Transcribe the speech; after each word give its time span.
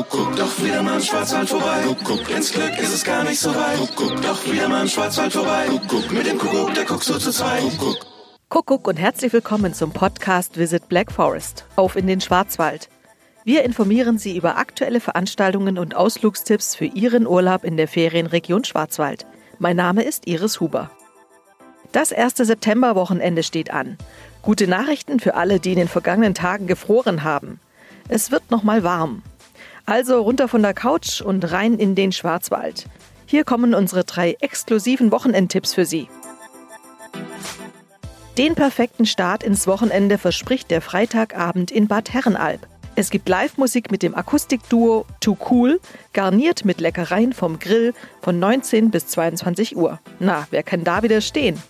Kuckuck, 0.00 0.34
doch 0.34 0.64
wieder 0.64 0.82
mal 0.82 0.94
im 0.94 1.02
Schwarzwald 1.02 1.46
vorbei. 1.46 1.82
Kuckuck, 1.82 2.30
ins 2.30 2.50
Glück 2.52 2.78
ist 2.78 2.94
es 2.94 3.04
gar 3.04 3.22
nicht 3.22 3.38
so 3.38 3.54
weit. 3.54 3.76
Kuckuck, 3.76 4.22
doch 4.22 4.50
wieder 4.50 4.66
mal 4.66 4.80
im 4.80 4.88
Schwarzwald 4.88 5.30
vorbei. 5.30 5.66
Kuckuck, 5.68 6.10
mit 6.10 6.26
dem 6.26 6.38
Kuckuck, 6.38 6.72
der 6.72 6.86
guckt 6.86 7.04
so 7.04 7.18
zu 7.18 7.30
zweit. 7.30 7.60
Kuckuck. 7.76 8.06
Kuckuck 8.48 8.88
und 8.88 8.96
herzlich 8.96 9.30
willkommen 9.34 9.74
zum 9.74 9.92
Podcast 9.92 10.56
Visit 10.56 10.88
Black 10.88 11.12
Forest. 11.12 11.66
Auf 11.76 11.96
in 11.96 12.06
den 12.06 12.22
Schwarzwald. 12.22 12.88
Wir 13.44 13.62
informieren 13.62 14.16
Sie 14.16 14.38
über 14.38 14.56
aktuelle 14.56 15.00
Veranstaltungen 15.00 15.76
und 15.76 15.94
Ausflugstipps 15.94 16.74
für 16.74 16.86
Ihren 16.86 17.26
Urlaub 17.26 17.62
in 17.62 17.76
der 17.76 17.86
Ferienregion 17.86 18.64
Schwarzwald. 18.64 19.26
Mein 19.58 19.76
Name 19.76 20.02
ist 20.02 20.26
Iris 20.26 20.60
Huber. 20.60 20.90
Das 21.92 22.10
erste 22.10 22.46
Septemberwochenende 22.46 23.42
steht 23.42 23.70
an. 23.70 23.98
Gute 24.40 24.66
Nachrichten 24.66 25.20
für 25.20 25.34
alle, 25.34 25.60
die 25.60 25.72
in 25.72 25.78
den 25.78 25.88
vergangenen 25.88 26.32
Tagen 26.32 26.66
gefroren 26.66 27.22
haben. 27.22 27.60
Es 28.08 28.30
wird 28.30 28.50
noch 28.50 28.62
mal 28.62 28.82
warm. 28.82 29.22
Also 29.86 30.20
runter 30.20 30.48
von 30.48 30.62
der 30.62 30.74
Couch 30.74 31.20
und 31.20 31.50
rein 31.52 31.78
in 31.78 31.94
den 31.94 32.12
Schwarzwald. 32.12 32.86
Hier 33.26 33.44
kommen 33.44 33.74
unsere 33.74 34.04
drei 34.04 34.36
exklusiven 34.40 35.12
Wochenendtipps 35.12 35.74
für 35.74 35.84
Sie. 35.84 36.08
Den 38.38 38.54
perfekten 38.54 39.06
Start 39.06 39.42
ins 39.42 39.66
Wochenende 39.66 40.16
verspricht 40.16 40.70
der 40.70 40.80
Freitagabend 40.80 41.70
in 41.70 41.88
Bad 41.88 42.12
Herrenalb. 42.12 42.66
Es 42.96 43.10
gibt 43.10 43.28
Live-Musik 43.28 43.90
mit 43.90 44.02
dem 44.02 44.14
Akustikduo 44.14 45.06
Too 45.20 45.36
Cool, 45.48 45.80
garniert 46.12 46.64
mit 46.64 46.80
Leckereien 46.80 47.32
vom 47.32 47.58
Grill 47.58 47.94
von 48.20 48.38
19 48.38 48.90
bis 48.90 49.06
22 49.08 49.76
Uhr. 49.76 50.00
Na, 50.18 50.46
wer 50.50 50.62
kann 50.62 50.84
da 50.84 51.02
wieder 51.02 51.20
stehen? 51.20 51.60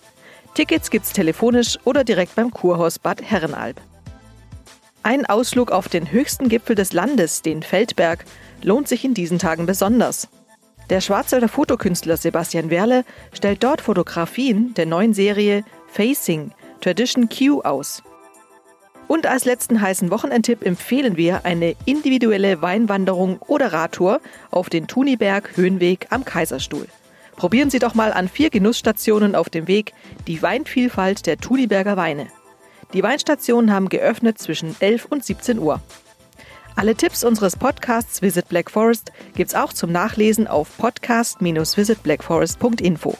Tickets 0.55 0.89
gibt's 0.89 1.13
telefonisch 1.13 1.77
oder 1.85 2.03
direkt 2.03 2.35
beim 2.35 2.51
Kurhaus 2.51 2.99
Bad 2.99 3.21
Herrenalb. 3.21 3.79
Ein 5.03 5.25
Ausflug 5.25 5.71
auf 5.71 5.89
den 5.89 6.11
höchsten 6.11 6.47
Gipfel 6.47 6.75
des 6.75 6.93
Landes, 6.93 7.41
den 7.41 7.63
Feldberg, 7.63 8.23
lohnt 8.61 8.87
sich 8.87 9.03
in 9.03 9.15
diesen 9.15 9.39
Tagen 9.39 9.65
besonders. 9.65 10.27
Der 10.91 11.01
Schwarzwälder 11.01 11.47
Fotokünstler 11.47 12.17
Sebastian 12.17 12.69
Werle 12.69 13.03
stellt 13.33 13.63
dort 13.63 13.81
Fotografien 13.81 14.75
der 14.75 14.85
neuen 14.85 15.13
Serie 15.13 15.63
Facing 15.87 16.51
Tradition 16.81 17.29
Q 17.29 17.61
aus. 17.61 18.03
Und 19.07 19.25
als 19.25 19.45
letzten 19.45 19.81
heißen 19.81 20.11
Wochenendtipp 20.11 20.63
empfehlen 20.63 21.17
wir 21.17 21.45
eine 21.45 21.75
individuelle 21.85 22.61
Weinwanderung 22.61 23.39
oder 23.39 23.73
Radtour 23.73 24.21
auf 24.51 24.69
den 24.69 24.87
Thuniberg 24.87 25.57
Höhenweg 25.57 26.07
am 26.11 26.25
Kaiserstuhl. 26.25 26.87
Probieren 27.35 27.71
Sie 27.71 27.79
doch 27.79 27.95
mal 27.95 28.13
an 28.13 28.29
vier 28.29 28.51
Genussstationen 28.51 29.33
auf 29.35 29.49
dem 29.49 29.67
Weg 29.67 29.93
die 30.27 30.41
Weinvielfalt 30.41 31.25
der 31.25 31.37
Thuniberger 31.37 31.97
Weine. 31.97 32.27
Die 32.93 33.03
Weinstationen 33.03 33.71
haben 33.71 33.89
geöffnet 33.89 34.39
zwischen 34.39 34.75
11 34.79 35.05
und 35.05 35.23
17 35.23 35.59
Uhr. 35.59 35.79
Alle 36.75 36.95
Tipps 36.95 37.23
unseres 37.23 37.55
Podcasts 37.55 38.21
Visit 38.21 38.49
Black 38.49 38.69
Forest 38.71 39.11
gibt's 39.35 39.55
auch 39.55 39.71
zum 39.73 39.91
Nachlesen 39.91 40.47
auf 40.47 40.77
podcast-visitblackforest.info. 40.77 43.17